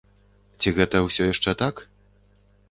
[0.63, 1.75] Ці гэта ўсё яшчэ так?